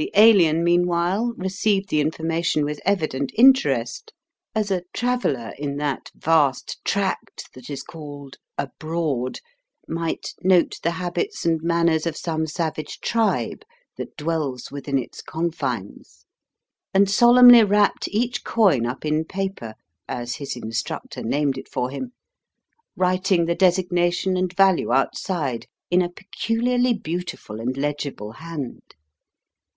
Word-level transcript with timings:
The 0.00 0.12
Alien 0.14 0.62
meanwhile 0.62 1.34
received 1.36 1.88
the 1.88 2.00
information 2.00 2.64
with 2.64 2.80
evident 2.84 3.32
interest, 3.34 4.12
as 4.54 4.70
a 4.70 4.84
traveller 4.94 5.54
in 5.58 5.76
that 5.78 6.12
vast 6.14 6.78
tract 6.84 7.52
that 7.54 7.68
is 7.68 7.82
called 7.82 8.36
Abroad 8.56 9.40
might 9.88 10.34
note 10.40 10.76
the 10.84 10.92
habits 10.92 11.44
and 11.44 11.60
manners 11.64 12.06
of 12.06 12.16
some 12.16 12.46
savage 12.46 13.00
tribe 13.00 13.62
that 13.96 14.16
dwells 14.16 14.70
within 14.70 15.00
its 15.00 15.20
confines, 15.20 16.26
and 16.94 17.10
solemnly 17.10 17.64
wrapped 17.64 18.06
each 18.06 18.44
coin 18.44 18.86
up 18.86 19.04
in 19.04 19.24
paper, 19.24 19.74
as 20.06 20.36
his 20.36 20.54
instructor 20.54 21.24
named 21.24 21.58
it 21.58 21.68
for 21.68 21.90
him, 21.90 22.12
writing 22.94 23.46
the 23.46 23.56
designation 23.56 24.36
and 24.36 24.52
value 24.56 24.92
outside 24.92 25.66
in 25.90 26.00
a 26.02 26.08
peculiarly 26.08 26.94
beautiful 26.94 27.58
and 27.60 27.76
legible 27.76 28.30
hand. 28.34 28.94